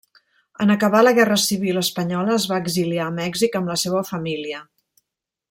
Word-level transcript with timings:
En 0.63 0.73
acabar 0.75 1.01
la 1.03 1.11
guerra 1.19 1.37
civil 1.43 1.81
espanyola 1.81 2.33
es 2.39 2.47
va 2.53 2.59
exiliar 2.65 3.05
a 3.11 3.15
Mèxic 3.19 3.59
amb 3.61 3.71
la 3.75 3.77
seva 3.83 4.03
família. 4.11 4.65